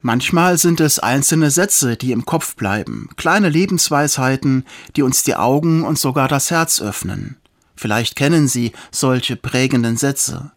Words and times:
Manchmal 0.00 0.58
sind 0.58 0.78
es 0.78 1.00
einzelne 1.00 1.50
Sätze, 1.50 1.96
die 1.96 2.12
im 2.12 2.24
Kopf 2.24 2.54
bleiben, 2.54 3.08
kleine 3.16 3.48
Lebensweisheiten, 3.48 4.64
die 4.94 5.02
uns 5.02 5.24
die 5.24 5.34
Augen 5.34 5.82
und 5.82 5.98
sogar 5.98 6.28
das 6.28 6.52
Herz 6.52 6.80
öffnen. 6.80 7.36
Vielleicht 7.74 8.14
kennen 8.14 8.46
Sie 8.46 8.72
solche 8.92 9.34
prägenden 9.34 9.96
Sätze. 9.96 10.52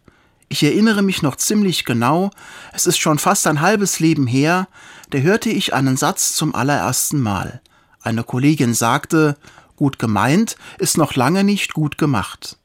Ich 0.48 0.62
erinnere 0.62 1.02
mich 1.02 1.22
noch 1.22 1.34
ziemlich 1.34 1.84
genau, 1.84 2.30
es 2.72 2.86
ist 2.86 2.98
schon 2.98 3.18
fast 3.18 3.48
ein 3.48 3.60
halbes 3.60 3.98
Leben 3.98 4.28
her, 4.28 4.68
da 5.10 5.18
hörte 5.18 5.50
ich 5.50 5.74
einen 5.74 5.96
Satz 5.96 6.34
zum 6.34 6.54
allerersten 6.54 7.20
Mal. 7.20 7.60
Eine 8.00 8.22
Kollegin 8.22 8.74
sagte, 8.74 9.36
gut 9.74 9.98
gemeint 9.98 10.56
ist 10.78 10.96
noch 10.96 11.16
lange 11.16 11.42
nicht 11.42 11.72
gut 11.74 11.98
gemacht. 11.98 12.58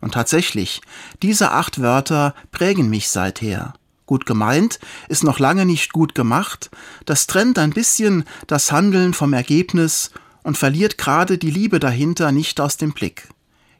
Und 0.00 0.14
tatsächlich, 0.14 0.80
diese 1.22 1.50
acht 1.50 1.82
Wörter 1.82 2.34
prägen 2.52 2.88
mich 2.88 3.08
seither. 3.08 3.74
Gut 4.10 4.26
gemeint 4.26 4.80
ist 5.08 5.22
noch 5.22 5.38
lange 5.38 5.64
nicht 5.64 5.92
gut 5.92 6.16
gemacht, 6.16 6.68
das 7.04 7.28
trennt 7.28 7.60
ein 7.60 7.70
bisschen 7.70 8.24
das 8.48 8.72
Handeln 8.72 9.14
vom 9.14 9.32
Ergebnis 9.32 10.10
und 10.42 10.58
verliert 10.58 10.98
gerade 10.98 11.38
die 11.38 11.52
Liebe 11.52 11.78
dahinter 11.78 12.32
nicht 12.32 12.60
aus 12.60 12.76
dem 12.76 12.92
Blick. 12.92 13.28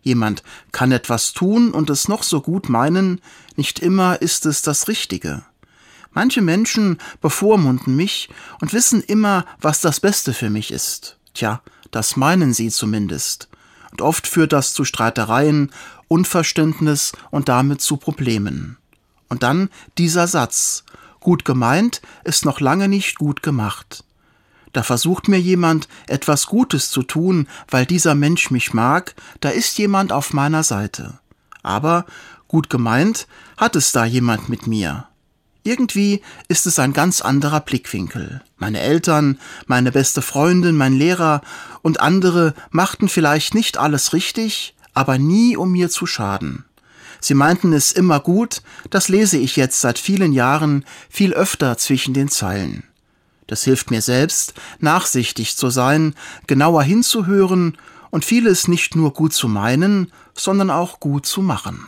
Jemand 0.03 0.45
kann 0.71 0.93
etwas 0.93 1.33
tun 1.33 1.73
und 1.73 1.91
es 1.91 2.07
noch 2.07 2.23
so 2.23 2.43
gut 2.43 2.69
meinen, 2.69 3.21
nicht 3.57 3.81
immer 3.81 4.23
ist 4.23 4.47
es 4.47 4.63
das 4.63 4.87
Richtige. 4.87 5.43
Manche 6.13 6.43
Menschen 6.43 6.99
bevormunden 7.21 7.97
mich 7.97 8.29
und 8.61 8.73
wissen 8.73 9.03
immer, 9.03 9.45
was 9.61 9.81
das 9.81 9.99
Beste 9.99 10.33
für 10.33 10.49
mich 10.49 10.71
ist. 10.71 11.19
Tja, 11.35 11.61
das 11.91 12.15
meinen 12.15 12.55
sie 12.55 12.71
zumindest. 12.71 13.49
Und 13.91 14.01
oft 14.01 14.29
führt 14.29 14.53
das 14.53 14.75
zu 14.75 14.85
Streitereien, 14.85 15.73
Unverständnis 16.07 17.15
und 17.33 17.49
damit 17.49 17.81
zu 17.81 17.97
Problemen. 17.97 18.77
Und 19.31 19.43
dann 19.43 19.71
dieser 19.97 20.27
Satz. 20.27 20.85
Gut 21.21 21.47
gemeint 21.47 22.03
ist 22.25 22.45
noch 22.45 22.61
lange 22.61 22.89
nicht 22.89 23.19
gut 23.19 23.43
gemacht. 23.43 24.05
Da 24.73 24.83
versucht 24.83 25.29
mir 25.29 25.41
jemand 25.41 25.89
etwas 26.07 26.47
Gutes 26.47 26.91
zu 26.91 27.03
tun, 27.03 27.49
weil 27.69 27.87
dieser 27.87 28.15
Mensch 28.15 28.51
mich 28.51 28.75
mag, 28.75 29.15
da 29.41 29.49
ist 29.49 29.79
jemand 29.79 30.13
auf 30.13 30.33
meiner 30.33 30.63
Seite. 30.63 31.19
Aber 31.63 32.07
gut 32.49 32.71
gemeint 32.71 33.27
hat 33.57 33.77
es 33.77 33.93
da 33.93 34.05
jemand 34.05 34.49
mit 34.49 34.67
mir. 34.67 35.07
Irgendwie 35.63 36.23
ist 36.49 36.67
es 36.67 36.79
ein 36.79 36.93
ganz 36.93 37.21
anderer 37.21 37.61
Blickwinkel. 37.61 38.43
Meine 38.57 38.81
Eltern, 38.81 39.39
meine 39.67 39.93
beste 39.93 40.23
Freundin, 40.23 40.77
mein 40.77 40.95
Lehrer 40.95 41.43
und 41.83 42.01
andere 42.01 42.55
machten 42.71 43.09
vielleicht 43.09 43.55
nicht 43.55 43.77
alles 43.77 44.15
richtig, 44.15 44.75
aber 44.95 45.19
nie 45.19 45.57
um 45.57 45.73
mir 45.73 45.91
zu 45.91 46.07
schaden. 46.07 46.65
Sie 47.21 47.35
meinten 47.35 47.73
es 47.73 47.93
immer 47.93 48.21
gut, 48.21 48.63
das 48.91 49.09
lese 49.09 49.39
ich 49.39 49.57
jetzt 49.57 49.81
seit 49.81 49.99
vielen 49.99 50.33
Jahren 50.33 50.85
viel 51.09 51.35
öfter 51.35 51.77
zwischen 51.79 52.15
den 52.15 52.29
Zeilen. 52.29 52.85
Das 53.47 53.65
hilft 53.65 53.91
mir 53.91 54.01
selbst, 54.01 54.55
nachsichtig 54.79 55.57
zu 55.57 55.71
sein, 55.71 56.15
genauer 56.47 56.83
hinzuhören 56.83 57.77
und 58.11 58.25
vieles 58.25 58.69
nicht 58.69 58.95
nur 58.95 59.13
gut 59.13 59.33
zu 59.33 59.49
meinen, 59.49 60.13
sondern 60.35 60.71
auch 60.71 61.01
gut 61.01 61.27
zu 61.27 61.43
machen. 61.43 61.85